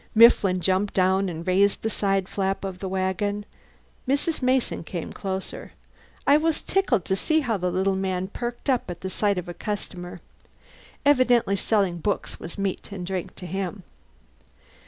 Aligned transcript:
Mifflin 0.15 0.61
jumped 0.61 0.95
down, 0.95 1.29
and 1.29 1.45
raised 1.45 1.83
the 1.83 1.89
side 1.91 2.27
flap 2.27 2.65
of 2.65 2.79
the 2.79 2.89
wagon. 2.89 3.45
Mrs. 4.07 4.41
Mason 4.41 4.83
came 4.83 5.13
closer. 5.13 5.73
I 6.25 6.37
was 6.37 6.59
tickled 6.59 7.05
to 7.05 7.15
see 7.15 7.41
how 7.41 7.57
the 7.57 7.69
little 7.69 7.95
man 7.95 8.27
perked 8.27 8.67
up 8.67 8.89
at 8.89 9.01
the 9.01 9.11
sight 9.11 9.37
of 9.37 9.47
a 9.47 9.53
customer. 9.53 10.19
Evidently 11.05 11.55
selling 11.55 11.99
books 11.99 12.39
was 12.39 12.57
meat 12.57 12.91
and 12.91 13.05
drink 13.05 13.35
to 13.35 13.45
him. 13.45 13.83